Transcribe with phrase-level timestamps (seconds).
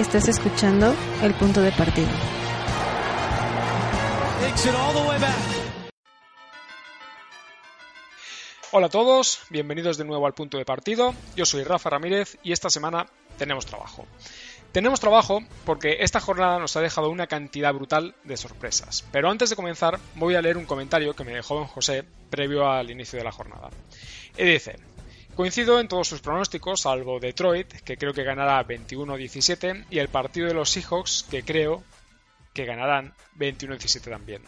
[0.00, 2.08] Estás escuchando El Punto de Partido.
[8.72, 11.14] Hola a todos, bienvenidos de nuevo al Punto de Partido.
[11.36, 14.06] Yo soy Rafa Ramírez y esta semana tenemos trabajo.
[14.72, 19.04] Tenemos trabajo porque esta jornada nos ha dejado una cantidad brutal de sorpresas.
[19.12, 22.70] Pero antes de comenzar, voy a leer un comentario que me dejó don José previo
[22.70, 23.68] al inicio de la jornada.
[24.38, 24.78] Y dice,
[25.34, 30.48] Coincido en todos sus pronósticos, salvo Detroit, que creo que ganará 21-17, y el partido
[30.48, 31.82] de los Seahawks, que creo
[32.52, 34.42] que ganarán 21-17 también.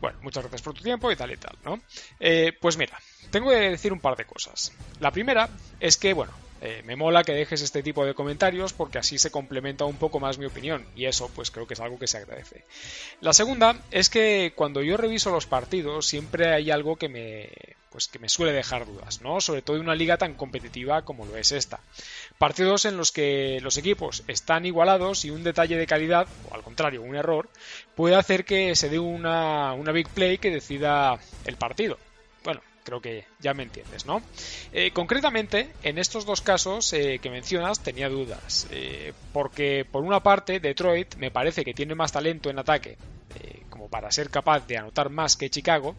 [0.00, 1.80] Bueno, muchas gracias por tu tiempo y tal y tal, ¿no?
[2.20, 2.98] Eh, pues mira,
[3.30, 4.72] tengo que decir un par de cosas.
[5.00, 5.48] La primera
[5.80, 9.30] es que, bueno, eh, me mola que dejes este tipo de comentarios porque así se
[9.30, 12.16] complementa un poco más mi opinión y eso pues creo que es algo que se
[12.16, 12.64] agradece.
[13.20, 18.08] La segunda es que cuando yo reviso los partidos siempre hay algo que me pues
[18.08, 19.40] que me suele dejar dudas, ¿no?
[19.40, 21.80] Sobre todo en una liga tan competitiva como lo es esta.
[22.36, 26.62] Partidos en los que los equipos están igualados y un detalle de calidad, o al
[26.62, 27.48] contrario, un error,
[27.94, 31.96] puede hacer que se dé una, una big play que decida el partido.
[32.44, 34.20] Bueno, creo que ya me entiendes, ¿no?
[34.74, 40.22] Eh, concretamente, en estos dos casos eh, que mencionas tenía dudas, eh, porque por una
[40.22, 42.98] parte Detroit me parece que tiene más talento en ataque
[43.76, 45.96] como para ser capaz de anotar más que Chicago,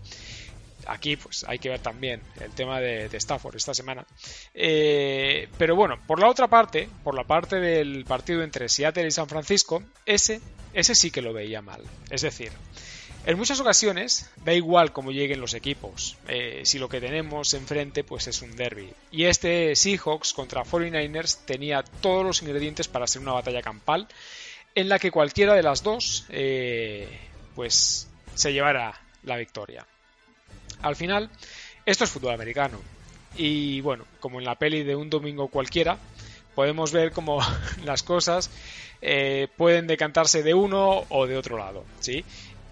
[0.88, 4.06] aquí pues hay que ver también el tema de, Stafford esta semana.
[4.54, 9.12] Eh, pero bueno, por la otra parte, por la parte del partido entre Seattle y
[9.12, 10.42] San Francisco, ese,
[10.74, 11.82] ese sí que lo veía mal.
[12.10, 12.52] Es decir,
[13.26, 18.06] en muchas ocasiones da igual cómo lleguen los equipos, eh, si lo que tenemos enfrente
[18.06, 18.94] pues es un derby.
[19.12, 24.08] Y este Seahawks contra 49ers tenía todos los ingredientes para ser una batalla campal
[24.76, 27.20] en la que cualquiera de las dos eh,
[27.54, 29.86] pues se llevara la victoria.
[30.82, 31.30] Al final,
[31.86, 32.80] esto es fútbol americano.
[33.36, 35.98] Y bueno, como en la peli de un domingo cualquiera,
[36.56, 37.40] podemos ver cómo
[37.86, 38.50] las cosas
[39.02, 42.26] eh, pueden decantarse de uno o de otro lado, ¿sí?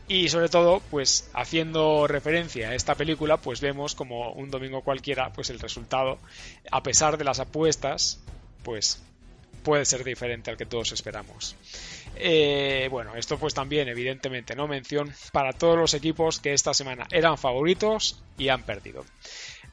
[0.07, 5.31] Y sobre todo, pues haciendo referencia a esta película, pues vemos como un domingo cualquiera,
[5.33, 6.19] pues el resultado,
[6.71, 8.19] a pesar de las apuestas,
[8.63, 9.01] pues
[9.63, 11.55] puede ser diferente al que todos esperamos.
[12.17, 17.07] Eh, bueno, esto pues también evidentemente no mención para todos los equipos que esta semana
[17.11, 19.05] eran favoritos y han perdido.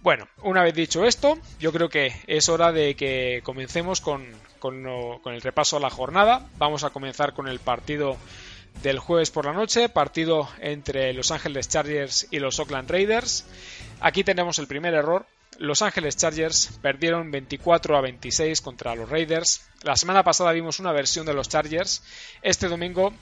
[0.00, 4.26] Bueno, una vez dicho esto, yo creo que es hora de que comencemos con,
[4.58, 4.82] con,
[5.20, 6.48] con el repaso a la jornada.
[6.58, 8.16] Vamos a comenzar con el partido
[8.82, 13.46] del jueves por la noche, partido entre Los Ángeles Chargers y los Oakland Raiders.
[14.00, 15.26] Aquí tenemos el primer error,
[15.58, 19.68] los Ángeles Chargers perdieron 24 a 26 contra los Raiders.
[19.82, 22.02] La semana pasada vimos una versión de los Chargers.
[22.42, 23.12] Este domingo,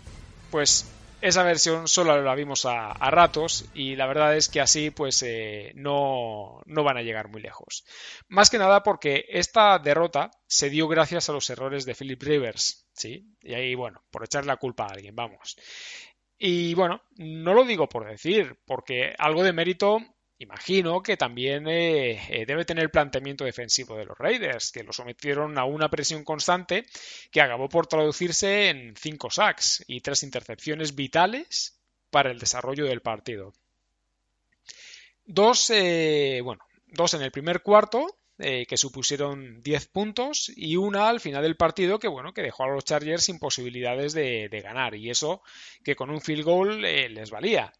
[0.50, 0.86] pues
[1.20, 5.72] esa versión solo la vimos a, ratos y la verdad es que así pues eh,
[5.74, 7.84] no, no, van a llegar muy lejos.
[8.28, 12.86] Más que nada porque esta derrota se dio gracias a los errores de Philip Rivers,
[12.94, 13.36] ¿sí?
[13.42, 15.56] Y ahí, bueno, por echar la culpa a alguien, vamos.
[16.38, 19.98] Y bueno, no lo digo por decir, porque algo de mérito
[20.40, 24.92] imagino que también eh, eh, debe tener el planteamiento defensivo de los Raiders, que lo
[24.92, 26.86] sometieron a una presión constante
[27.30, 31.78] que acabó por traducirse en cinco sacks y tres intercepciones vitales
[32.10, 33.52] para el desarrollo del partido.
[35.26, 41.08] Dos, eh, bueno, dos en el primer cuarto eh, que supusieron 10 puntos y una
[41.08, 44.94] al final del partido que bueno que dejó a los Chargers sin posibilidades de, ganar
[44.94, 45.42] y eso
[45.84, 47.72] que con un field goal eh, les valía.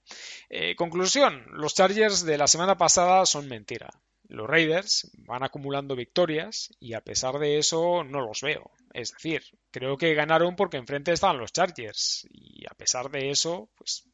[0.48, 3.88] Eh, conclusión, los Chargers de la semana pasada son mentira.
[4.28, 8.70] Los Raiders van acumulando victorias y a pesar de eso no los veo.
[8.92, 13.70] Es decir, creo que ganaron porque enfrente estaban los Chargers y a pesar de eso,
[13.76, 14.04] pues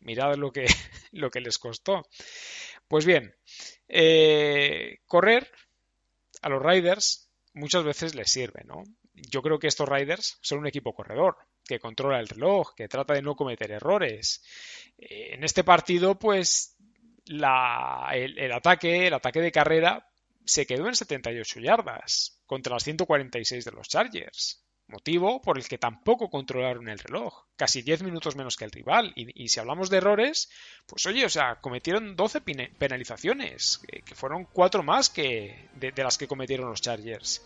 [0.00, 0.66] mirad lo que,
[1.12, 2.06] lo que les costó.
[2.88, 3.34] Pues bien,
[3.88, 5.50] eh, correr
[6.42, 8.84] a los Riders muchas veces les sirve, ¿no?
[9.14, 13.14] Yo creo que estos Riders son un equipo corredor, que controla el reloj, que trata
[13.14, 14.42] de no cometer errores.
[14.98, 16.76] Eh, en este partido, pues,
[17.26, 20.06] el, el, ataque, el ataque de carrera,
[20.44, 25.78] se quedó en 78 yardas contra las 146 de los Chargers motivo por el que
[25.78, 29.12] tampoco controlaron el reloj, casi 10 minutos menos que el rival.
[29.16, 30.50] Y, si hablamos de errores,
[30.86, 36.28] pues oye, o sea, cometieron 12 penalizaciones, que, fueron 4 más que de, las que
[36.28, 37.42] cometieron los Chargers.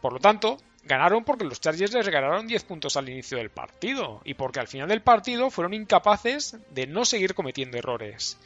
[0.00, 4.20] Por lo tanto, ganaron porque los Chargers les regalaron 10 puntos al inicio del partido
[4.24, 8.38] y porque al final del partido fueron incapaces de no seguir cometiendo errores.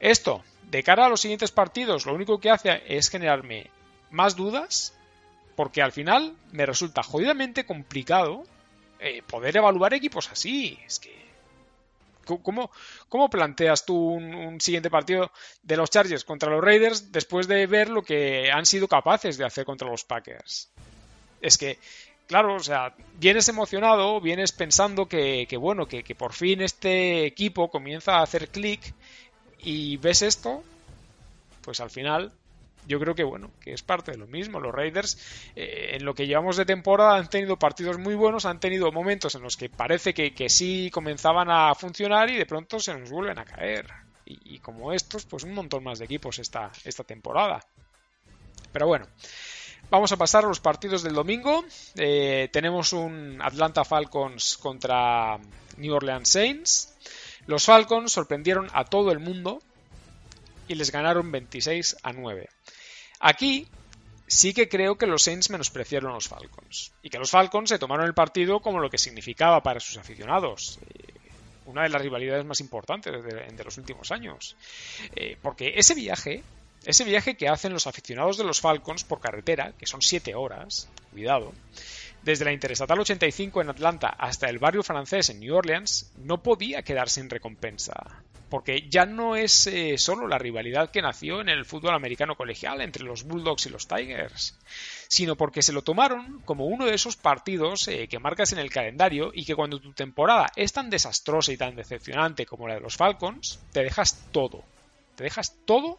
[0.00, 3.70] Esto, de cara a los siguientes partidos, lo único que hace es generarme
[4.10, 4.96] más dudas
[5.56, 8.44] porque al final me resulta jodidamente complicado
[9.00, 10.78] eh, poder evaluar equipos así.
[10.86, 11.26] Es que.
[12.42, 15.30] ¿Cómo, planteas tú un, siguiente partido
[15.62, 19.44] de los Chargers contra los Raiders después de ver lo que han sido capaces de
[19.44, 20.68] hacer contra los Packers?
[21.40, 21.78] Es que
[22.26, 27.70] claro, o sea, vienes emocionado, vienes pensando que, bueno, que, que, por fin este equipo
[27.70, 28.92] comienza a hacer clic
[29.60, 30.64] y ves esto,
[31.60, 32.32] pues al final
[32.86, 34.60] yo creo que bueno, que es parte de lo mismo.
[34.60, 35.18] Los Raiders,
[35.56, 39.34] eh, en lo que llevamos de temporada, han tenido partidos muy buenos, han tenido momentos
[39.34, 43.38] en los que parece que, sí comenzaban a funcionar y de pronto se nos vuelven
[43.38, 43.86] a caer.
[44.24, 47.64] Y, como estos, pues un montón más de equipos esta, esta temporada.
[48.72, 49.06] Pero bueno,
[49.88, 51.64] Vamos a pasar a los partidos del domingo.
[51.94, 55.38] Eh, tenemos un Atlanta Falcons contra
[55.76, 56.96] New Orleans Saints.
[57.46, 59.60] Los Falcons sorprendieron a todo el mundo
[60.66, 62.48] y les ganaron 26 a 9.
[63.20, 63.66] Aquí
[64.26, 67.78] sí que creo que los Saints menospreciaron a los Falcons y que los Falcons se
[67.78, 70.78] tomaron el partido como lo que significaba para sus aficionados.
[70.90, 71.14] Eh,
[71.66, 74.56] una de las rivalidades más importantes de, los últimos años.
[75.16, 76.44] Eh, porque ese viaje,
[76.84, 80.88] ese viaje que hacen los aficionados de los Falcons por carretera, que son 7 horas,
[81.10, 81.52] cuidado,
[82.22, 86.82] desde la Interestatal 85 en Atlanta hasta el barrio francés en New Orleans, no podía
[86.82, 91.64] quedar sin recompensa porque ya no es eh, solo la rivalidad que nació en el
[91.64, 94.56] fútbol americano colegial entre los Bulldogs y los Tigers,
[95.08, 98.70] sino porque se lo tomaron como uno de esos partidos eh, que marcas en el
[98.70, 102.80] calendario y que cuando tu temporada es tan desastrosa y tan decepcionante como la de
[102.80, 104.62] los Falcons, te dejas todo,
[105.16, 105.98] te dejas todo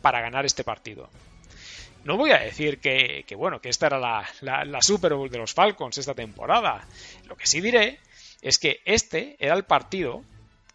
[0.00, 1.10] para ganar este partido.
[2.04, 5.36] No voy a decir que, bueno, que esta era la, la, la Super Bowl de
[5.36, 6.86] los Falcons esta temporada.
[7.26, 7.98] Lo que sí diré
[8.40, 10.22] es que este era el partido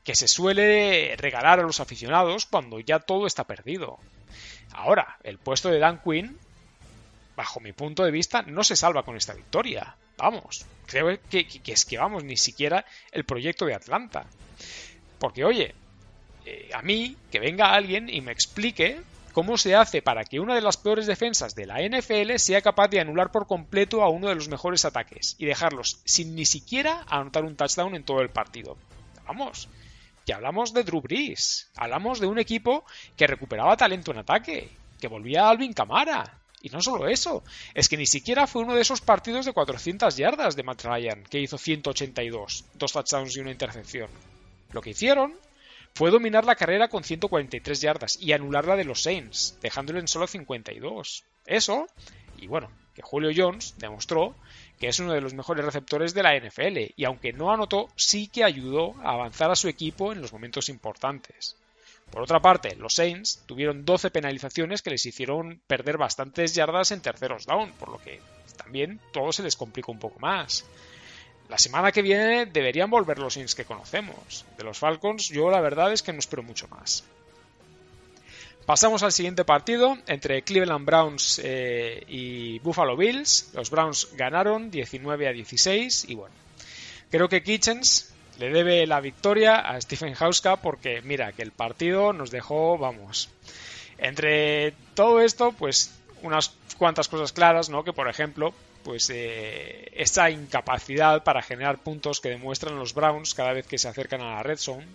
[0.03, 3.99] que se suele regalar a los aficionados cuando ya todo está perdido.
[4.73, 6.37] Ahora, el puesto de Dan Quinn,
[7.35, 9.95] bajo mi punto de vista, no se salva con esta victoria.
[10.17, 14.25] Vamos, creo que, es que vamos, ni siquiera el proyecto de Atlanta.
[15.19, 15.73] Porque, oye,
[16.45, 19.01] eh, a mí, que venga alguien y me explique
[19.31, 22.89] cómo se hace para que una de las peores defensas de la NFL sea capaz
[22.89, 27.03] de anular por completo a uno de los mejores ataques y dejarlos sin ni siquiera
[27.07, 28.77] anotar un touchdown en todo el partido.
[29.25, 29.69] Vamos,
[30.25, 32.85] y hablamos de Drew Brees, hablamos de un equipo
[33.17, 36.39] que recuperaba talento en ataque, que volvía a Alvin Camara.
[36.61, 37.43] Y no solo eso,
[37.73, 41.23] es que ni siquiera fue uno de esos partidos de 400 yardas de Matt Ryan,
[41.25, 44.09] que hizo 182, dos touchdowns y una intercepción.
[44.71, 45.33] Lo que hicieron
[45.93, 50.25] fue dominar la carrera con 143 yardas y anularla de los Saints, dejándolo en solo
[50.25, 51.25] 52.
[51.45, 51.87] Eso,
[52.37, 54.35] y bueno, que Julio Jones demostró
[54.83, 58.27] que es uno de los mejores receptores de la NFL, y aunque no anotó, sí
[58.27, 61.55] que ayudó a avanzar a su equipo en los momentos importantes.
[62.11, 66.99] Por otra parte, los Saints tuvieron 12 penalizaciones que les hicieron perder bastantes yardas en
[66.99, 68.19] terceros down, por lo que
[68.57, 70.65] también todo se les complica un poco más.
[71.47, 74.43] La semana que viene deberían volver los Saints que conocemos.
[74.57, 77.05] De los Falcons yo la verdad es que no espero mucho más.
[78.65, 83.51] Pasamos al siguiente partido entre Cleveland Browns eh, y Buffalo Bills.
[83.53, 86.33] Los Browns ganaron 19 a 16 y bueno,
[87.11, 92.13] creo que Kitchens le debe la victoria a Stephen Hauska porque mira que el partido
[92.13, 93.29] nos dejó, vamos,
[93.97, 97.83] entre todo esto, pues unas cuantas cosas claras, ¿no?
[97.83, 98.53] Que por ejemplo,
[98.85, 103.89] pues eh, esa incapacidad para generar puntos que demuestran los Browns cada vez que se
[103.89, 104.87] acercan a la red zone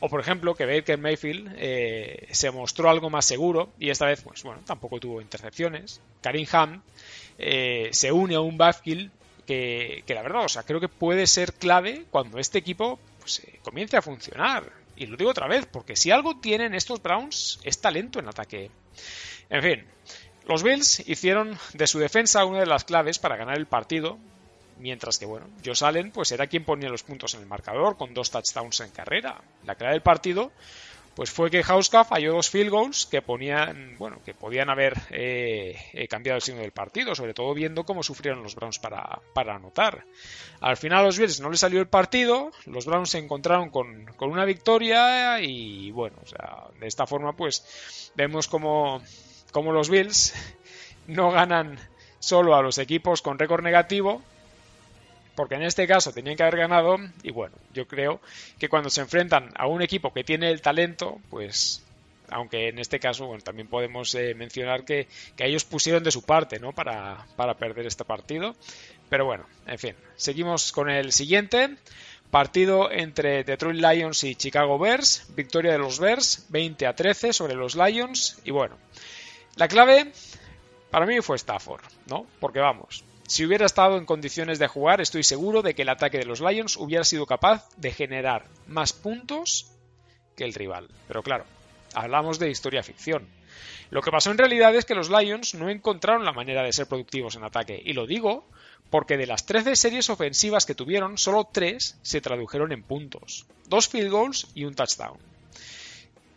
[0.00, 4.22] o por ejemplo, que Baker Mayfield eh, se mostró algo más seguro y esta vez,
[4.22, 6.00] pues bueno, tampoco tuvo intercepciones.
[6.20, 6.82] Karim Ham
[7.38, 9.10] eh, se une a un backfield
[9.46, 13.40] que, que, la verdad, o sea, creo que puede ser clave cuando este equipo pues,
[13.40, 14.70] eh, comience a funcionar.
[14.96, 18.70] Y lo digo otra vez, porque si algo tienen estos Browns es talento en ataque.
[19.50, 19.84] En fin,
[20.48, 24.18] los Bills hicieron de su defensa una de las claves para ganar el partido
[24.78, 28.12] Mientras que, bueno, Josh Allen pues era quien ponía los puntos en el marcador con
[28.12, 29.40] dos touchdowns en carrera.
[29.64, 30.52] La clave del partido
[31.16, 35.74] pues fue que Hauska falló dos field goals que ponían, bueno, que podían haber eh,
[35.94, 39.56] eh, cambiado el signo del partido, sobre todo viendo cómo sufrieron los Browns para, para,
[39.56, 40.04] anotar.
[40.60, 44.04] Al final a los Bills no les salió el partido, los Browns se encontraron con,
[44.16, 49.02] con una victoria y bueno, o sea, de esta forma pues vemos como,
[49.52, 50.34] como los Bills
[51.06, 51.78] no ganan
[52.18, 54.22] solo a los equipos con récord negativo,
[55.36, 58.20] porque en este caso tenían que haber ganado y bueno, yo creo
[58.58, 61.84] que cuando se enfrentan a un equipo que tiene el talento, pues
[62.28, 65.06] aunque en este caso bueno, también podemos eh, mencionar que,
[65.38, 66.72] ellos pusieron de su parte ¿no?
[66.72, 68.56] para, para perder este partido.
[69.08, 71.76] Pero bueno, en fin, seguimos con el siguiente.
[72.30, 75.26] Partido entre Detroit Lions y Chicago Bears.
[75.36, 78.40] Victoria de los Bears, 20 a 13 sobre los Lions.
[78.44, 78.76] Y bueno,
[79.54, 80.12] la clave
[80.90, 82.26] para mí fue Stafford, ¿no?
[82.40, 86.18] Porque vamos, si hubiera estado en condiciones de jugar, estoy seguro de que el ataque
[86.18, 89.72] de los Lions hubiera sido capaz de generar más puntos
[90.36, 90.88] que el rival.
[91.08, 91.44] Pero claro,
[91.94, 93.26] hablamos de historia ficción.
[93.90, 96.86] Lo que pasó en realidad es que los Lions no encontraron la manera de ser
[96.86, 98.44] productivos en ataque, y lo digo
[98.90, 103.88] porque de las 13 series ofensivas que tuvieron, solo 3 se tradujeron en puntos, dos
[103.88, 105.18] field goals y un touchdown.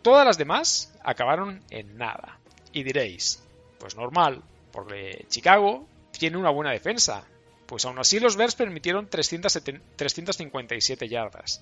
[0.01, 2.39] Todas las demás acabaron en nada.
[2.72, 3.43] Y diréis,
[3.79, 4.41] pues normal,
[4.72, 7.25] porque Chicago tiene una buena defensa.
[7.66, 11.62] Pues aún así los Bears permitieron 357 yardas.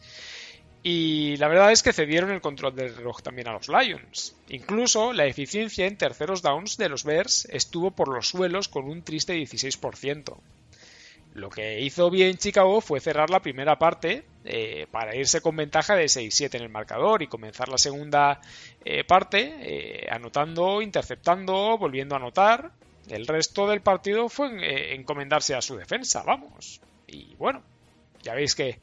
[0.83, 4.35] Y la verdad es que cedieron el control del reloj también a los Lions.
[4.47, 9.03] Incluso la eficiencia en terceros downs de los Bears estuvo por los suelos con un
[9.03, 10.37] triste 16%.
[11.33, 15.95] Lo que hizo bien Chicago fue cerrar la primera parte eh, para irse con ventaja
[15.95, 18.41] de 6-7 en el marcador y comenzar la segunda
[18.83, 22.71] eh, parte eh, anotando, interceptando, volviendo a anotar.
[23.09, 26.81] El resto del partido fue encomendarse a su defensa, vamos.
[27.07, 27.63] Y bueno,
[28.21, 28.79] ya veis que,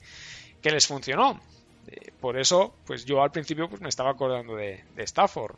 [0.62, 1.40] les funcionó.
[2.20, 5.56] por eso, pues yo al principio pues, me estaba acordando de, de Stafford.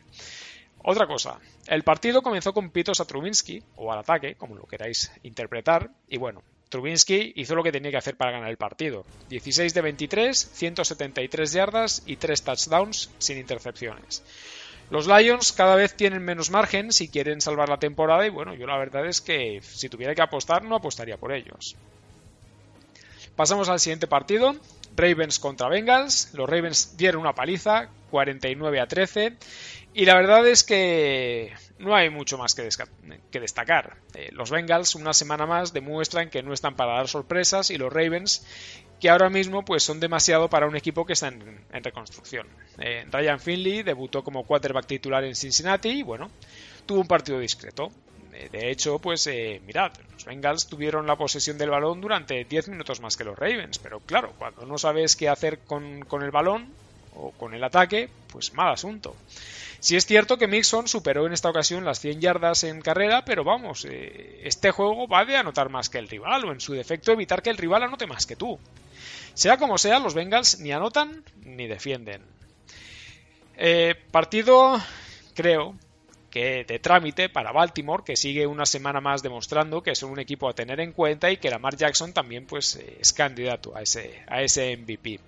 [0.82, 5.11] Otra cosa, el partido comenzó con pitos a Trubinsky, o al ataque, como lo queráis
[5.23, 9.04] interpretar, y bueno, Trubinsky hizo lo que tenía que hacer para ganar el partido.
[9.28, 14.23] 16 de 23, 173 yardas y 3 touchdowns sin intercepciones.
[14.90, 18.66] Los Lions cada vez tienen menos margen si quieren salvar la temporada y bueno, yo
[18.66, 21.76] la verdad es que si tuviera que apostar no apostaría por ellos.
[23.34, 24.56] Pasamos al siguiente partido,
[24.96, 26.30] Ravens contra Bengals.
[26.32, 29.36] Los Ravens dieron una paliza, 49 a 13
[29.92, 32.62] y la verdad es que no hay mucho más que,
[33.40, 33.96] destacar.
[34.14, 37.92] Eh, los Bengals una semana más demuestran que no están para dar sorpresas y los
[37.92, 38.46] Ravens
[39.00, 42.46] que ahora mismo pues son demasiado para un equipo que está en, reconstrucción.
[42.78, 46.30] Eh, Ryan Finley debutó como quarterback titular en Cincinnati y bueno,
[46.86, 47.90] tuvo un partido discreto.
[48.32, 49.28] Eh, de hecho, pues
[49.66, 53.78] mirad, los Bengals tuvieron la posesión del balón durante 10 minutos más que los Ravens,
[53.78, 56.68] pero claro, cuando no sabes qué hacer con, con el balón
[57.16, 59.16] o con el ataque, pues mal asunto.
[59.80, 63.44] Si es cierto que Mixon superó en esta ocasión las 100 yardas en carrera, pero
[63.44, 67.12] vamos, eh, este juego va de anotar más que el rival, o en su defecto
[67.12, 68.58] evitar que el rival anote más que tú.
[69.36, 72.22] Sea como sea, los Bengals ni anotan ni defienden.
[73.58, 74.80] Eh, partido,
[75.34, 75.74] creo,
[76.36, 80.54] de trámite para Baltimore, que sigue una semana más demostrando que son un equipo a
[80.54, 84.42] tener en cuenta y que Lamar Jackson también pues, eh, es candidato a ese, a
[84.42, 85.18] ese MVP.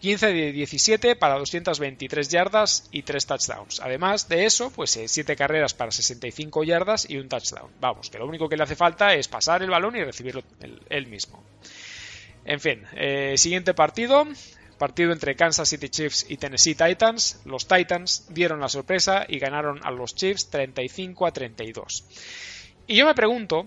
[0.00, 3.80] 15 de 17 para 223 yardas y 3 touchdowns.
[3.80, 7.70] Además de eso, pues 7 eh, carreras para 65 yardas y un touchdown.
[7.78, 10.42] Vamos, que lo único que le hace falta es pasar el balón y recibirlo
[10.88, 11.42] él, mismo.
[12.46, 14.24] En fin, eh, siguiente partido,
[14.78, 17.40] Partido entre Kansas City Chiefs y Tennessee Titans.
[17.44, 22.04] Los Titans dieron la sorpresa y ganaron a los Chiefs 35 a 32.
[22.86, 23.66] Y yo me pregunto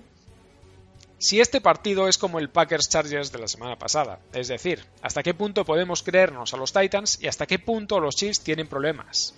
[1.18, 4.20] si este partido es como el Packers Chargers de la semana pasada.
[4.34, 8.16] Es decir, hasta qué punto podemos creernos a los Titans y hasta qué punto los
[8.16, 9.36] Chiefs tienen problemas.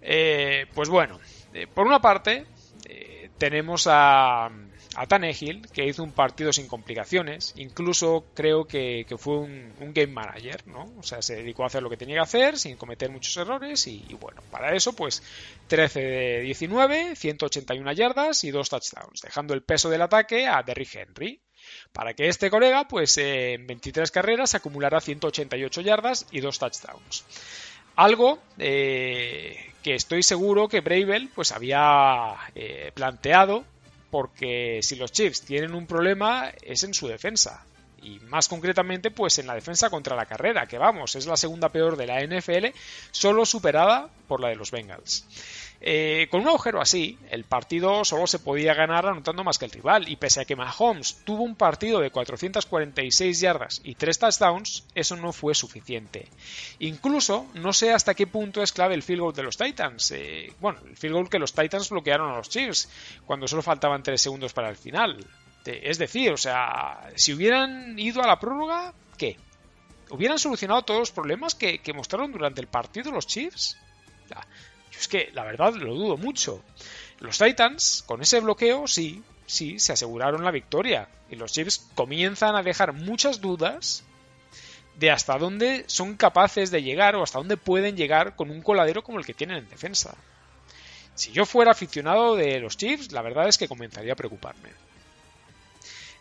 [0.00, 1.18] Eh, pues bueno,
[1.52, 2.46] eh, por una parte,
[3.38, 4.50] tenemos a,
[4.96, 10.66] a Tannehill, que hizo un partido sin complicaciones, incluso creo que, fue un, game manager,
[10.66, 10.90] ¿no?
[10.98, 13.86] O sea, se dedicó a hacer lo que tenía que hacer sin cometer muchos errores
[13.86, 15.22] y, bueno, para eso pues
[15.68, 20.94] 13 de 19, 181 yardas y dos touchdowns, dejando el peso del ataque a Derrick
[20.94, 21.42] Henry,
[21.92, 27.24] para que este colega pues en 23 carreras acumulara 188 yardas y dos touchdowns.
[27.96, 33.64] Algo eh, que estoy seguro que Bravel pues había eh, planteado
[34.10, 37.64] porque si los Chiefs tienen un problema es en su defensa.
[38.02, 41.70] Y más concretamente, pues en la defensa contra la carrera, que vamos, es la segunda
[41.70, 42.66] peor de la NFL,
[43.10, 45.24] solo superada por la de los Bengals.
[45.88, 49.70] Eh, con un agujero así, el partido solo se podía ganar anotando más que el
[49.70, 54.84] rival, y pese a que Mahomes tuvo un partido de 446 yardas y 3 touchdowns,
[54.96, 56.26] eso no fue suficiente.
[56.80, 60.10] Incluso, no sé hasta qué punto es clave el field goal de los Titans.
[60.10, 62.90] Eh, bueno, el field goal que los Titans bloquearon a los Chiefs,
[63.24, 65.24] cuando solo faltaban 3 segundos para el final.
[65.64, 69.36] Es decir, o sea, si hubieran ido a la prórroga, ¿qué?
[70.10, 73.76] ¿Hubieran solucionado todos los problemas que, mostraron durante el partido los Chiefs?
[74.98, 76.62] Es que la verdad lo dudo mucho.
[77.20, 81.08] Los Titans, con ese bloqueo, sí, sí, se aseguraron la victoria.
[81.30, 84.04] Y los Chiefs comienzan a dejar muchas dudas
[84.98, 89.02] de hasta dónde son capaces de llegar o hasta dónde pueden llegar con un coladero
[89.02, 90.16] como el que tienen en defensa.
[91.14, 94.70] Si yo fuera aficionado de los Chiefs, la verdad es que comenzaría a preocuparme.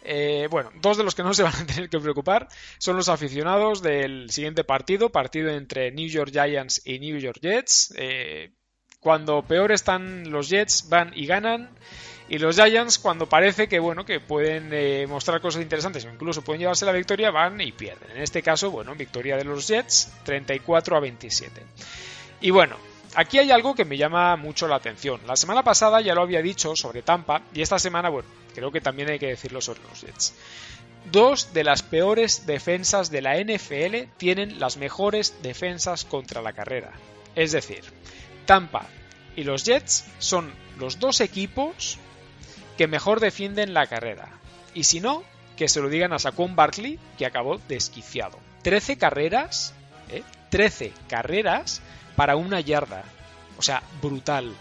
[0.07, 3.09] Eh, bueno, dos de los que no se van a tener que preocupar son los
[3.09, 7.93] aficionados del siguiente partido, partido entre New York Giants y New York Jets.
[7.97, 8.51] Eh,
[9.05, 11.69] cuando peor están los Jets van y ganan
[12.27, 16.41] y los Giants cuando parece que bueno que pueden eh, mostrar cosas interesantes o incluso
[16.41, 18.09] pueden llevarse la victoria van y pierden.
[18.09, 21.61] En este caso, bueno, victoria de los Jets 34 a 27.
[22.41, 22.77] Y bueno,
[23.13, 25.21] aquí hay algo que me llama mucho la atención.
[25.27, 28.81] La semana pasada ya lo había dicho sobre Tampa y esta semana, bueno, creo que
[28.81, 30.33] también hay que decirlo sobre los Jets.
[31.11, 36.93] Dos de las peores defensas de la NFL tienen las mejores defensas contra la carrera.
[37.35, 37.83] Es decir,
[38.45, 38.87] Tampa
[39.35, 41.97] y los Jets son los dos equipos
[42.77, 44.29] que mejor defienden la carrera.
[44.73, 45.23] Y si no,
[45.55, 48.39] que se lo digan a Saquon Barkley, que acabó desquiciado.
[48.63, 49.73] 13 carreras,
[50.09, 50.23] ¿eh?
[50.49, 51.81] 13 carreras
[52.15, 53.03] para una yarda.
[53.57, 54.53] O sea, brutal.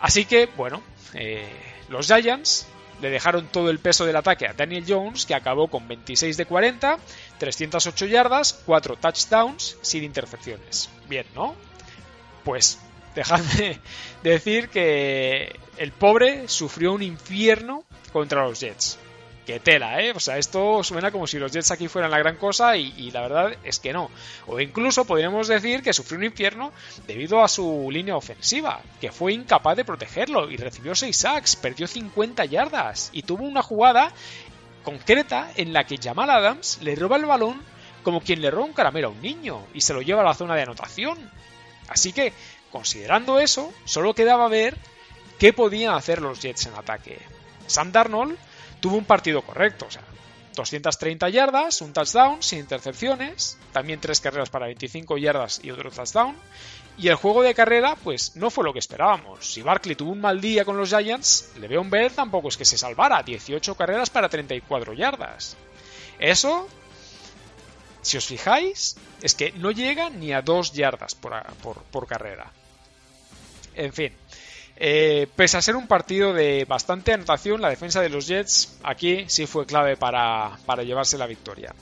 [0.00, 0.82] Así que, bueno,
[1.14, 1.48] eh,
[1.88, 2.66] los Giants
[3.00, 6.46] le dejaron todo el peso del ataque a Daniel Jones, que acabó con 26 de
[6.46, 6.98] 40,
[7.38, 10.90] 308 yardas, 4 touchdowns sin intercepciones.
[11.08, 11.54] Bien, ¿no?
[12.46, 12.78] Pues
[13.16, 13.80] dejadme
[14.22, 19.00] decir que el pobre sufrió un infierno contra los Jets
[19.44, 20.12] que tela, ¿eh?
[20.14, 23.22] O sea, esto suena como si los Jets aquí fueran la gran cosa y, la
[23.22, 24.10] verdad es que no.
[24.46, 26.72] O incluso podríamos decir que sufrió un infierno
[27.08, 31.88] debido a su línea ofensiva, que fue incapaz de protegerlo y recibió 6 sacks, perdió
[31.88, 34.12] 50 yardas y tuvo una jugada
[34.84, 37.60] concreta en la que Jamal Adams le roba el balón
[38.04, 40.34] como quien le roba un caramelo a un niño y se lo lleva a la
[40.34, 41.18] zona de anotación.
[41.88, 42.32] Así que,
[42.70, 44.76] considerando eso, solo quedaba ver
[45.38, 47.18] qué podían hacer los Jets en ataque.
[47.66, 48.36] Sam Darnold
[48.80, 50.02] tuvo un partido correcto, o sea,
[50.56, 56.34] 230 yardas, un touchdown, sin intercepciones, también tres carreras para 25 yardas y otro touchdown.
[56.98, 59.52] Y el juego de carrera, pues no fue lo que esperábamos.
[59.52, 62.78] Si Barkley tuvo un mal día con los Giants, Le'Veon Bell tampoco es que se
[62.78, 65.56] salvara, 18 carreras para 34 yardas.
[66.18, 66.66] Eso,
[68.06, 71.34] si os fijáis, es que no llega ni a 2 yardas por,
[71.90, 72.50] por carrera.
[73.74, 74.12] En fin,
[74.78, 79.24] eh, pese a ser un partido de bastante anotación, la defensa de los Jets aquí
[79.26, 81.74] sí fue clave para, llevarse la victoria.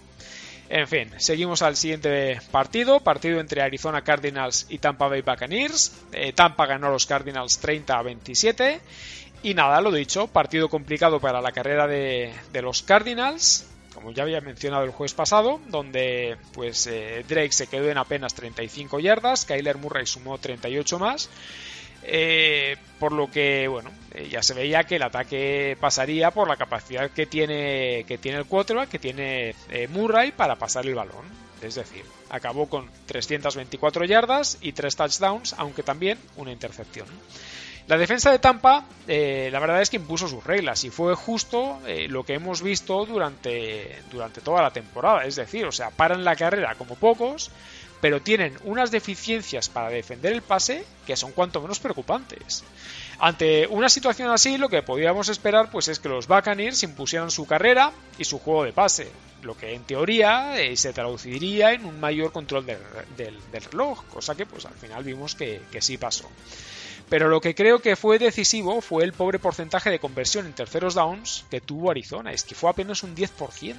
[0.69, 5.93] En fin, seguimos al siguiente partido, partido entre Arizona Cardinals y Tampa Bay Buccaneers.
[6.13, 8.81] Eh, Tampa ganó a los Cardinals 30 a 27.
[9.43, 12.33] Y nada, lo dicho, partido complicado para la carrera de,
[12.63, 13.67] los Cardinals,
[14.05, 18.35] como ya había mencionado el jueves pasado, donde pues eh, Drake se quedó en apenas
[18.35, 21.31] 35 yardas, Kyler Murray sumó 38 más
[22.03, 26.57] eh, por lo que, bueno, eh, ya se veía que el ataque pasaría por la
[26.57, 29.55] capacidad que tiene, que tiene el quarterback, que tiene
[29.89, 31.25] Murray para pasar el balón.
[31.63, 37.07] Es decir, acabó con 324 yardas y 3 touchdowns, aunque también una intercepción.
[37.87, 42.25] La defensa de Tampa, la verdad es que impuso sus reglas y fue justo lo
[42.25, 45.27] que hemos visto durante, durante toda la temporada.
[45.27, 47.51] Es decir, o sea, paran la carrera como pocos,
[48.05, 52.65] pero tienen unas deficiencias para defender el pase que son cuanto menos preocupantes.
[53.19, 57.47] Ante una situación así, lo que podíamos esperar pues es que los Buccaneers impusieran su
[57.47, 59.11] carrera y su juego de pase,
[59.43, 63.39] lo que en teoría eh, se traduciría en un mayor control del,
[63.71, 66.29] reloj, cosa que pues al final vimos que sí pasó.
[67.09, 70.95] Pero lo que creo que fue decisivo fue el pobre porcentaje de conversión en terceros
[70.95, 73.75] downs que tuvo Arizona, es que fue apenas un 10%.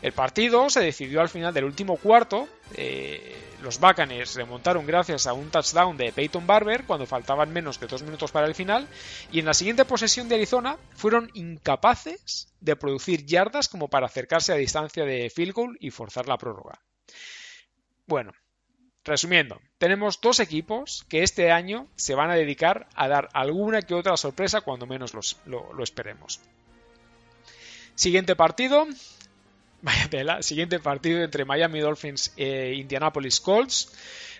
[0.00, 2.48] El partido se decidió al final del último cuarto.
[2.74, 7.88] Eh, los Buccaneers remontaron gracias a un touchdown de Peyton Barber cuando faltaban menos de
[7.88, 8.86] dos minutos para el final.
[9.32, 14.52] Y en la siguiente posesión de Arizona fueron incapaces de producir yardas como para acercarse
[14.52, 16.80] a distancia de field goal y forzar la prórroga.
[18.06, 18.32] Bueno,
[19.08, 23.94] resumiendo, tenemos dos equipos que este año se van a dedicar a dar alguna que
[23.94, 25.12] otra sorpresa cuando menos
[25.46, 26.40] lo, lo esperemos.
[27.94, 28.86] Siguiente partido,
[29.82, 30.42] Vaya tela.
[30.42, 33.92] Siguiente partido entre Miami Dolphins e Indianapolis Colts.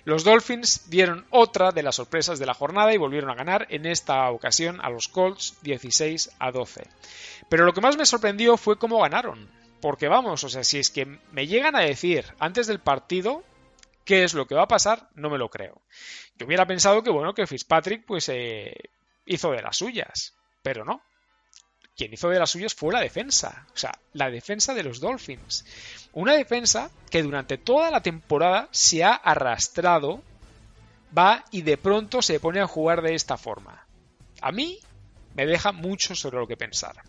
[0.04, 3.84] Los Dolphins dieron otra de las sorpresas de la jornada y volvieron a ganar, en
[3.86, 6.86] esta ocasión a los Colts 16 a 12.
[7.48, 9.48] Pero lo que más me sorprendió fue cómo ganaron.
[9.80, 13.44] Porque vamos, o sea, si es que me llegan a decir antes del partido
[14.08, 15.82] qué es lo que va a pasar, no me lo creo.
[16.38, 18.74] Yo hubiera pensado que bueno, que Fitzpatrick pues eh,
[19.26, 21.02] hizo de las suyas, pero no
[21.94, 25.64] quien hizo de las suyas fue la defensa, o sea, la defensa de los Dolphins.
[26.12, 30.22] Una defensa que durante toda la temporada se ha arrastrado,
[31.16, 33.84] va y de pronto se pone a jugar de esta forma.
[34.40, 34.78] A mí
[35.34, 37.02] me deja mucho sobre lo que pensar.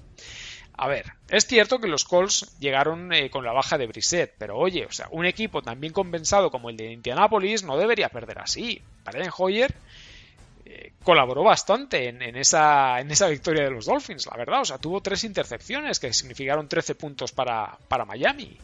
[0.81, 4.57] A ver, es cierto que los Colts llegaron eh, con la baja de Brissett, pero
[4.57, 8.39] oye, o sea, un equipo tan bien compensado como el de Indianapolis no debería perder
[8.39, 8.81] así.
[9.03, 9.75] Brian Hoyer
[11.03, 14.61] colaboró bastante en, esa, en esa victoria de los Dolphins, la verdad.
[14.61, 18.57] O sea, tuvo tres intercepciones que significaron 13 puntos para, Miami.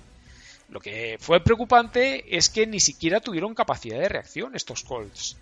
[0.70, 5.38] Lo que fue preocupante es que ni siquiera tuvieron capacidad de reacción estos Colts.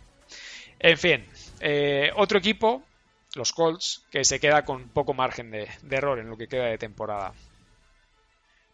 [0.79, 1.25] En fin,
[1.61, 2.83] eh, otro equipo,
[3.35, 6.77] los Colts, que se queda con poco margen de, error en lo que queda de
[6.77, 7.33] temporada.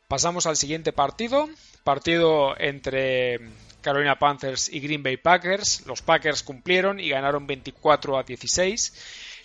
[0.07, 1.49] Pasamos al siguiente partido,
[1.83, 3.39] partido entre
[3.81, 5.85] Carolina Panthers y Green Bay Packers.
[5.85, 8.93] Los Packers cumplieron y ganaron 24 a 16.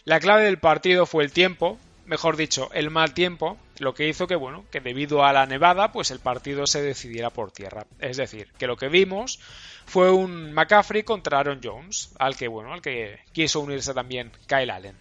[0.05, 4.27] La clave del partido fue el tiempo, mejor dicho, el mal tiempo, lo que hizo
[4.27, 7.87] que, bueno, que debido a la nevada, pues el partido se decidiera por tierra.
[7.99, 9.41] Es decir, que lo que vimos
[9.87, 14.71] fue un McCaffrey contra Aaron Jones, al que, bueno, al que quiso unirse también Kyle
[14.71, 14.97] Allen.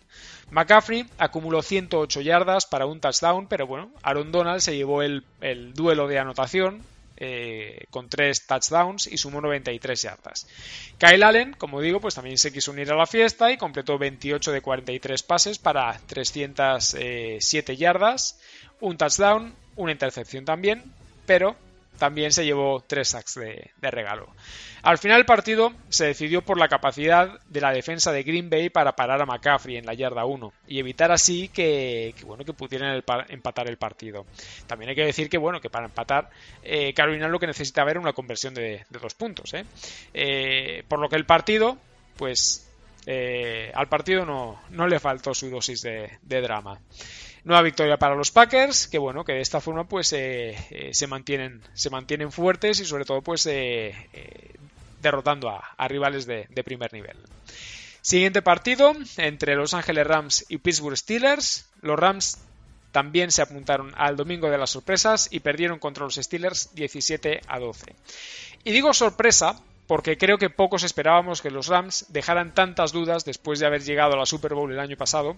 [0.52, 5.24] McCaffrey acumuló 108 yardas para un touchdown, pero bueno, Aaron Donald se llevó el,
[5.74, 6.84] duelo de anotación
[7.18, 10.48] eh, con tres touchdowns y sumó 93 yardas.
[11.00, 14.52] Kyle Allen, como digo, pues también se quiso unir a la fiesta y completó 28
[14.52, 18.40] de 43 pases para 307 yardas,
[18.84, 20.84] un touchdown, una intercepción también,
[21.26, 21.56] pero
[21.98, 24.28] también se llevó tres sacks de, regalo.
[24.82, 28.70] Al final el partido se decidió por la capacidad de la defensa de Green Bay
[28.70, 33.02] para parar a McCaffrey en la yarda 1 y evitar así que, bueno que pudieran
[33.30, 34.26] empatar el partido.
[34.68, 36.30] También hay que decir que bueno que para empatar
[36.62, 39.54] eh, Carolina lo que necesita ver una conversión de, dos puntos.
[39.54, 39.64] ¿eh?
[40.14, 41.78] Eh, por lo que el partido
[42.18, 42.70] pues
[43.08, 46.80] al partido no, no, le faltó su dosis de drama.
[47.46, 51.08] Nueva victoria para los Packers, que bueno, que de esta forma pues eh, eh, se
[51.08, 53.94] mantienen se mantienen fuertes y sobre todo pues eh,
[55.02, 57.18] derrotando a, rivales de, primer nivel.
[58.02, 61.70] Siguiente partido entre Los Ángeles Rams y Pittsburgh Steelers.
[61.82, 62.40] Los Rams
[62.94, 67.60] también se apuntaron al domingo de las sorpresas y perdieron contra los Steelers 17 a
[67.60, 67.94] 12.
[68.64, 73.60] Y digo sorpresa porque creo que pocos esperábamos que los Rams dejaran tantas dudas después
[73.60, 75.36] de haber llegado a la Super Bowl el año pasado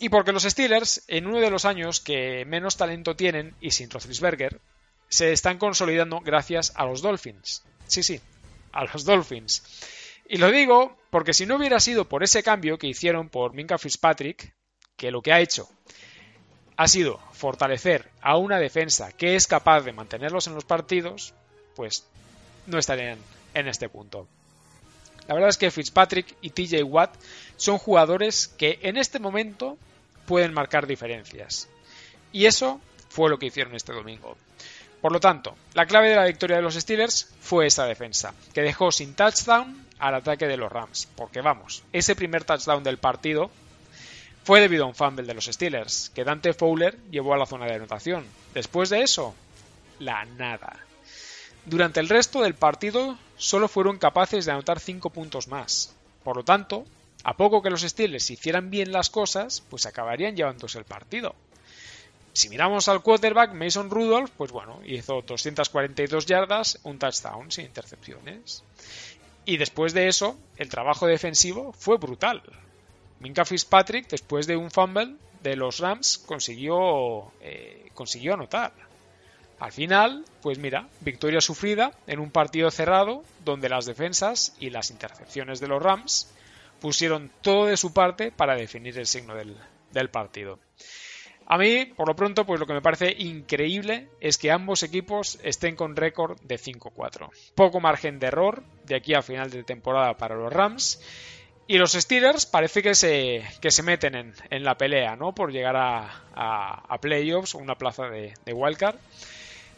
[0.00, 3.90] y porque los Steelers, en uno de los años que menos talento tienen y sin
[3.90, 4.58] Roethlisberger,
[5.10, 7.62] se están consolidando gracias a los Dolphins.
[7.86, 8.18] Sí, sí,
[8.72, 9.62] a los Dolphins.
[10.26, 13.76] Y lo digo porque si no hubiera sido por ese cambio que hicieron por Minka
[13.76, 14.54] Fitzpatrick,
[14.96, 15.68] que lo que ha hecho
[16.78, 21.34] ha sido fortalecer a una defensa que es capaz de mantenerlos en los partidos,
[21.76, 22.06] pues
[22.66, 23.18] no estarían
[23.52, 24.26] en este punto.
[25.28, 27.14] La verdad es que Fitzpatrick y TJ Watt
[27.56, 29.76] son jugadores que en este momento
[30.30, 31.68] pueden marcar diferencias.
[32.30, 34.36] Y eso fue lo que hicieron este domingo.
[35.00, 38.62] Por lo tanto, la clave de la victoria de los Steelers fue esa defensa, que
[38.62, 41.08] dejó sin touchdown al ataque de los Rams.
[41.16, 43.50] Porque vamos, ese primer touchdown del partido
[44.44, 47.66] fue debido a un fumble de los Steelers, que Dante Fowler llevó a la zona
[47.66, 48.24] de anotación.
[48.54, 49.34] Después de eso,
[49.98, 50.78] la nada.
[51.66, 55.92] Durante el resto del partido solo fueron capaces de anotar 5 puntos más.
[56.22, 56.84] Por lo tanto,
[57.24, 61.34] a poco que los Steelers hicieran bien las cosas, pues acabarían llevándose el partido.
[62.32, 68.62] Si miramos al quarterback, Mason Rudolph, pues bueno, hizo 242 yardas, un touchdown sin intercepciones.
[69.44, 72.42] Y después de eso, el trabajo defensivo fue brutal.
[73.18, 78.72] Minka Fitzpatrick, después de un fumble de los Rams, consiguió, eh, consiguió anotar.
[79.58, 84.90] Al final, pues mira, victoria sufrida en un partido cerrado donde las defensas y las
[84.90, 86.28] intercepciones de los Rams
[86.80, 90.58] pusieron todo de su parte para definir el signo del, partido.
[91.46, 95.38] A mí, por lo pronto, pues lo que me parece increíble es que ambos equipos
[95.42, 97.30] estén con récord de 5-4.
[97.54, 101.00] Poco margen de error de aquí a final de temporada para los Rams.
[101.66, 105.34] Y los Steelers parece que se, que se meten en, la pelea, ¿no?
[105.34, 108.96] Por llegar a, a, playoffs, una plaza de, de wildcard.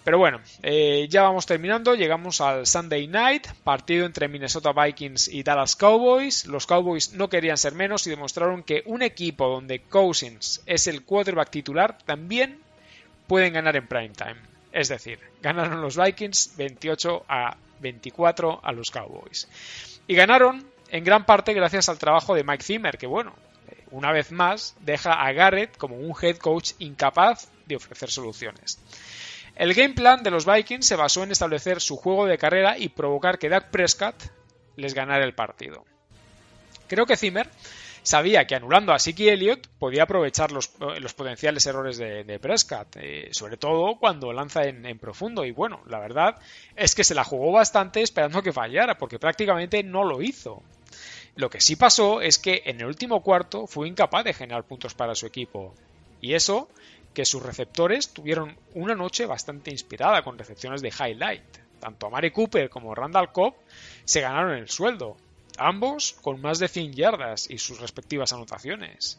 [0.05, 5.45] Pero bueno, eh, ya vamos terminando, llegamos al Sunday Night, partido entre Minnesota Vikings y
[5.45, 6.47] Dallas Cowboys.
[6.47, 11.05] Los Cowboys no querían ser menos y demostraron que un equipo donde Cousins es el
[11.05, 12.59] quarterback titular también
[13.29, 14.37] pueden ganar en prime time.
[14.73, 19.49] Es decir, ganaron los Vikings 28 a 24 a los Cowboys.
[20.09, 23.35] Y ganaron en gran parte gracias al trabajo de Mike Zimmer, que bueno,
[23.93, 28.79] una vez más deja a Garrett como un head coach incapaz de ofrecer soluciones.
[29.55, 32.89] El game plan de los Vikings se basó en establecer su juego de carrera y
[32.89, 34.15] provocar que Dak Prescott
[34.77, 35.85] les ganara el partido.
[36.89, 37.49] Creo que Zimmer
[38.03, 43.57] sabía que anulando a Siki Elliott podía aprovechar los, potenciales errores de, Prescott, eh, sobre
[43.57, 45.45] todo cuando lanza en, profundo.
[45.45, 46.37] Y bueno, la verdad
[46.77, 50.63] es que se la jugó bastante esperando que fallara, porque prácticamente no lo hizo.
[51.35, 54.95] Lo que sí pasó es que en el último cuarto fue incapaz de generar puntos
[54.95, 55.75] para su equipo.
[56.21, 56.69] Y eso
[57.15, 61.59] que sus receptores tuvieron una noche bastante inspirada con recepciones de highlight.
[61.81, 63.55] Tanto Amari Cooper como Randall Cobb
[64.05, 65.17] se ganaron el sueldo,
[65.59, 69.19] ambos con más de 100 yardas y sus respectivas anotaciones.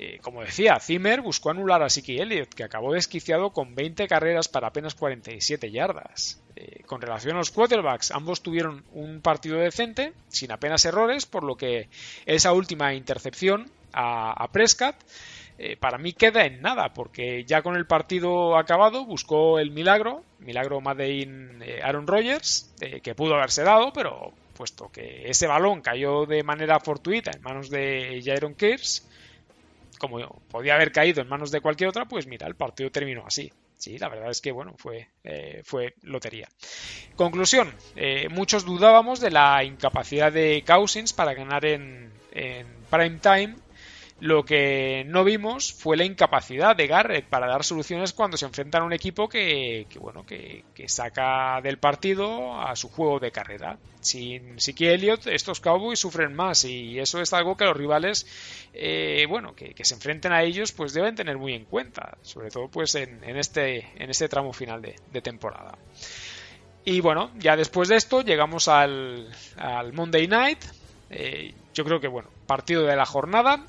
[0.00, 4.46] Eh, como decía, Zimmer buscó anular a Siki Elliott, que acabó desquiciado con 20 carreras
[4.46, 6.40] para apenas 47 yardas.
[6.54, 11.42] Eh, con relación a los quarterbacks, ambos tuvieron un partido decente, sin apenas errores, por
[11.42, 11.88] lo que
[12.26, 14.94] esa última intercepción a, a Prescott
[15.60, 20.22] eh, para mí queda en nada, porque ya con el partido acabado buscó el milagro,
[20.38, 25.48] milagro Made in eh, Aaron Rodgers, eh, que pudo haberse dado, pero puesto que ese
[25.48, 29.08] balón cayó de manera fortuita en manos de Jaron Kears,
[29.98, 33.52] como podía haber caído en manos de cualquier otra, pues mira, el partido terminó así.
[33.76, 35.08] Sí, la verdad es que bueno, fue,
[35.62, 36.48] fue lotería.
[37.14, 37.72] Conclusión,
[38.30, 43.54] muchos dudábamos de la incapacidad de Cousins para ganar en, en prime time
[44.20, 48.82] lo que no vimos fue la incapacidad de Garrett para dar soluciones cuando se enfrentan
[48.82, 53.78] a un equipo que, bueno, que, saca del partido a su juego de carrera.
[54.00, 58.26] Sin Siki Elliott, estos Cowboys sufren más y eso es algo que los rivales,
[58.72, 62.68] eh, bueno, que, se enfrenten a ellos, pues deben tener muy en cuenta, sobre todo
[62.68, 65.78] pues en, este, en este tramo final de, temporada.
[66.84, 69.28] Y bueno, ya después de esto llegamos al,
[69.92, 70.64] Monday Night.
[71.10, 73.64] Eh, yo creo que, bueno, partido de la jornada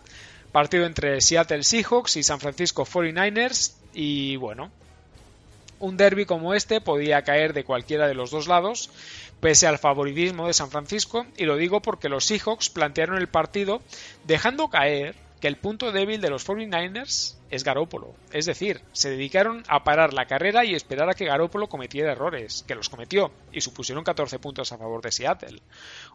[0.52, 4.72] partido entre Seattle Seahawks y San Francisco 49ers y bueno,
[5.80, 8.90] un derby como este podía caer de cualquiera de los dos lados,
[9.40, 13.82] pese al favoritismo de San Francisco, y lo digo porque los Seahawks plantearon el partido
[14.26, 18.14] dejando caer que el punto débil de los 49ers es Garópolo.
[18.32, 22.64] Es decir, se dedicaron a parar la carrera y esperar a que Garópolo cometiera errores,
[22.68, 25.62] que los cometió, y supusieron 14 puntos a favor de Seattle.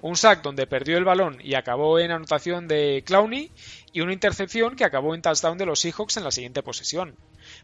[0.01, 3.51] Un sack donde perdió el balón y acabó en anotación de Clowney,
[3.93, 7.17] y una intercepción que acabó en touchdown de los Seahawks en la siguiente posesión.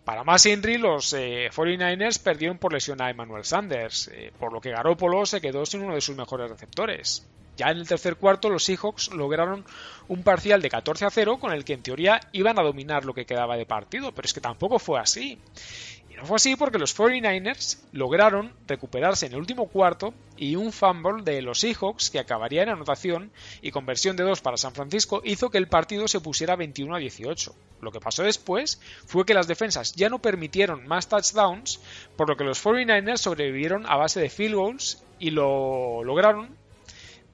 [0.04, 4.60] Para más Henry, los 49ers eh, perdieron por lesión a Emmanuel Sanders, eh, por lo
[4.60, 7.26] que Garópolo se quedó sin uno de sus mejores receptores.
[7.60, 9.66] Ya en el tercer cuarto los Seahawks lograron
[10.08, 13.12] un parcial de 14 a 0 con el que en teoría iban a dominar lo
[13.12, 15.38] que quedaba de partido, pero es que tampoco fue así.
[16.08, 20.72] Y no fue así porque los 49ers lograron recuperarse en el último cuarto y un
[20.72, 25.20] fumble de los Seahawks que acabaría en anotación y conversión de dos para San Francisco
[25.22, 27.54] hizo que el partido se pusiera 21 a 18.
[27.82, 31.78] Lo que pasó después fue que las defensas ya no permitieron más touchdowns,
[32.16, 36.58] por lo que los 49ers sobrevivieron a base de field goals y lo lograron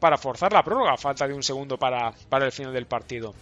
[0.07, 3.35] para forzar la prórroga falta de un segundo para, el final del partido.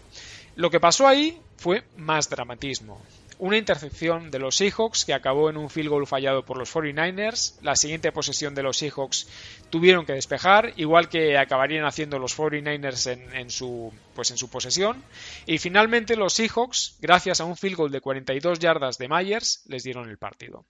[0.56, 3.02] Lo que pasó ahí fue más dramatismo.
[3.38, 7.60] Una intercepción de los Seahawks que acabó en un field goal fallado por los 49ers.
[7.60, 9.28] La siguiente posesión de los Seahawks
[9.68, 14.48] tuvieron que despejar, igual que acabarían haciendo los 49ers en, en, su, pues en su
[14.48, 15.04] posesión.
[15.44, 19.82] Y finalmente los Seahawks, gracias a un field goal de 42 yardas de Myers, les
[19.82, 20.64] dieron el partido.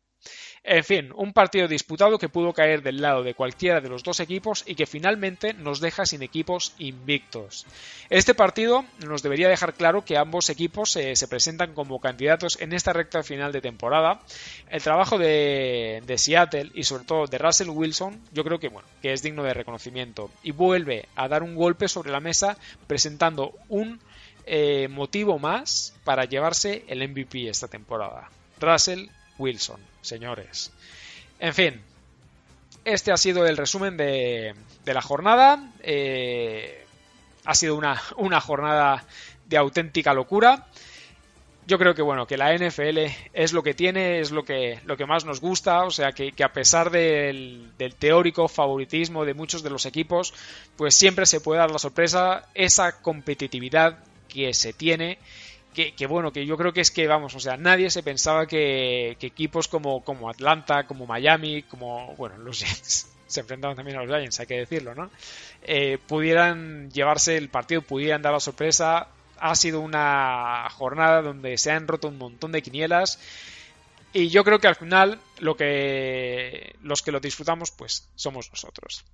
[0.66, 4.18] En fin, un partido disputado que pudo caer del lado de cualquiera de los dos
[4.20, 7.66] equipos y que finalmente nos deja sin equipos invictos.
[8.08, 12.72] Este partido nos debería dejar claro que ambos equipos eh, se presentan como candidatos en
[12.72, 14.22] esta recta final de temporada.
[14.70, 19.12] El trabajo de, Seattle y sobre todo de Russell Wilson yo creo que, bueno, que
[19.12, 22.56] es digno de reconocimiento y vuelve a dar un golpe sobre la mesa
[22.86, 24.00] presentando un
[24.46, 28.30] eh, motivo más para llevarse el MVP esta temporada.
[28.58, 29.08] Russell
[29.38, 30.70] Wilson, señores.
[31.38, 31.80] En fin,
[32.84, 35.70] este ha sido el resumen de, la jornada.
[35.82, 36.84] Eh,
[37.44, 39.04] ha sido una, jornada
[39.46, 40.66] de auténtica locura.
[41.66, 42.98] Yo creo que bueno, que la NFL
[43.32, 46.34] es lo que tiene, es lo que, lo que más nos gusta, o sea que,
[46.44, 50.34] a pesar del, del, teórico favoritismo de muchos de los equipos,
[50.76, 55.18] pues siempre se puede dar la sorpresa, esa competitividad que se tiene
[55.74, 59.16] que, bueno, que yo creo que es que, vamos, o sea, nadie se pensaba que,
[59.20, 64.08] equipos como, como Atlanta, como Miami, como, bueno, los Jets se enfrentaban también a los
[64.08, 65.10] Giants, hay que decirlo, ¿no?
[65.62, 69.08] Eh, pudieran llevarse el partido, pudieran dar la sorpresa.
[69.38, 73.18] Ha sido una jornada donde se han roto un montón de quinielas.
[74.12, 79.04] Y yo creo que al final lo que los que lo disfrutamos pues somos nosotros.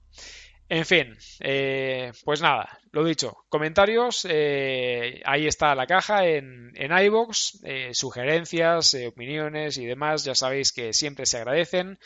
[0.73, 6.97] En fin, eh, pues nada, lo dicho, comentarios, eh, ahí está la caja en, en
[6.97, 11.99] iVoox, eh, sugerencias, opiniones y demás, ya sabéis que siempre se agradecen.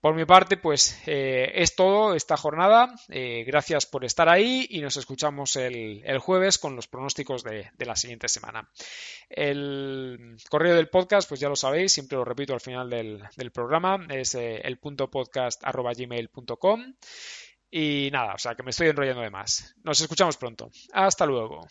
[0.00, 2.88] Por mi parte, pues es todo esta jornada.
[3.46, 8.26] gracias por estar ahí y nos escuchamos el, jueves con los pronósticos de, la siguiente
[8.26, 8.70] semana.
[9.28, 13.52] El correo del podcast, pues ya lo sabéis, siempre lo repito al final del, del
[13.52, 16.94] programa, es el punto podcast gmail.com.
[17.70, 19.74] Y nada, o sea que me estoy enrollando de más.
[19.84, 20.70] Nos escuchamos pronto.
[20.92, 21.66] Hasta luego.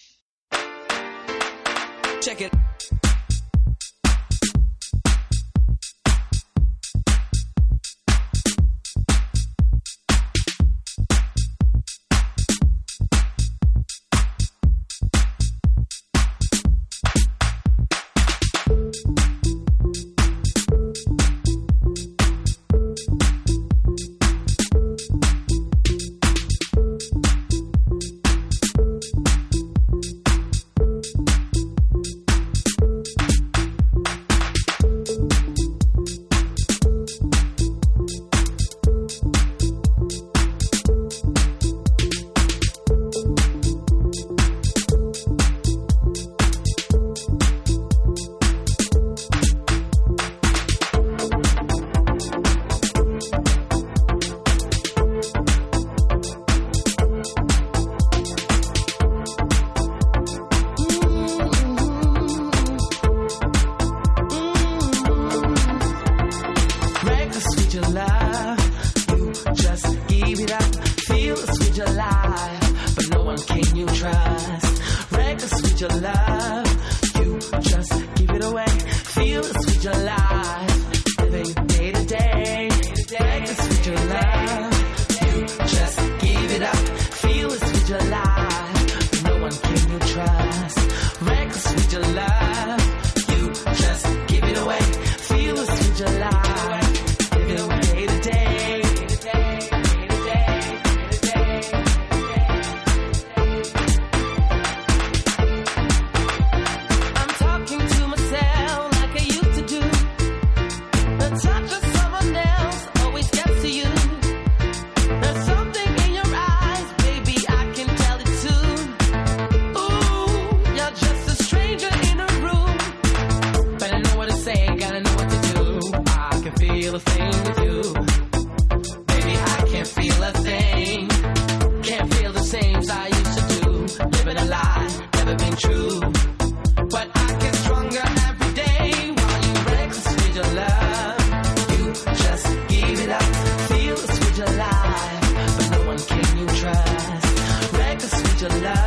[148.41, 148.78] afterlife.